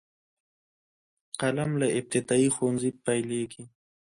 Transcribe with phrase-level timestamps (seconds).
[1.39, 3.63] قلم له ابتدايي ښوونځي پیلیږي.